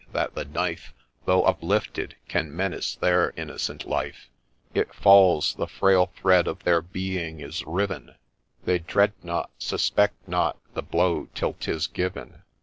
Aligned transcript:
—that 0.13 0.33
the 0.33 0.45
knife, 0.45 0.95
Though 1.25 1.43
uplifted, 1.45 2.15
can 2.27 2.55
menace 2.55 2.95
their 2.95 3.33
innocent 3.37 3.87
life; 3.87 4.31
It 4.73 4.95
falls;— 4.95 5.53
the 5.59 5.67
frail 5.67 6.07
thread 6.15 6.47
of 6.47 6.63
their 6.63 6.81
being 6.81 7.39
is 7.39 7.63
riven, 7.67 8.15
They 8.65 8.79
dread 8.79 9.13
not, 9.21 9.51
suspect 9.59 10.27
not, 10.27 10.57
the 10.73 10.81
blow 10.81 11.27
till 11.35 11.53
'tis 11.53 11.85
given. 11.85 12.41